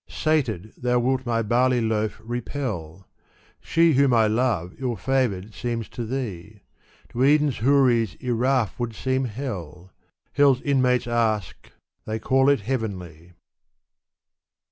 Satedy 0.09 0.71
thou 0.77 0.97
wilt 0.97 1.27
my 1.27 1.43
barley 1.43 1.79
loaf 1.79 2.19
repeL 2.23 3.07
She 3.59 3.93
whom 3.93 4.15
I 4.15 4.25
love 4.25 4.73
ill 4.79 4.95
Buvored 4.97 5.53
seems 5.53 5.87
to 5.89 6.05
thee. 6.07 6.61
To 7.09 7.23
Eden's 7.23 7.59
Houris 7.59 8.15
Iraf 8.15 8.79
would 8.79 8.95
seem 8.95 9.25
hell: 9.25 9.91
Hell's 10.33 10.59
inmates 10.63 11.05
ask— 11.05 11.71
they'll 12.05 12.17
call 12.17 12.49
it 12.49 12.61
heavenly. 12.61 13.33